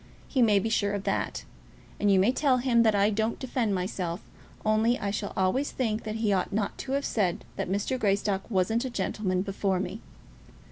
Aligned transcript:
He 0.27 0.41
may 0.41 0.57
be 0.57 0.67
sure 0.69 0.93
of 0.93 1.03
that. 1.03 1.45
And 1.99 2.09
you 2.09 2.17
may 2.19 2.31
tell 2.31 2.57
him 2.57 2.81
that 2.81 2.95
I 2.95 3.11
don't 3.11 3.37
defend 3.37 3.75
myself, 3.75 4.21
only 4.65 4.97
I 4.97 5.11
shall 5.11 5.31
always 5.37 5.69
think 5.69 6.05
that 6.05 6.15
he 6.15 6.33
ought 6.33 6.51
not 6.51 6.75
to 6.79 6.93
have 6.93 7.05
said 7.05 7.45
that 7.55 7.69
Mr. 7.69 7.99
Greystock 7.99 8.49
wasn't 8.49 8.83
a 8.83 8.89
gentleman 8.89 9.43
before 9.43 9.79
me." 9.79 10.01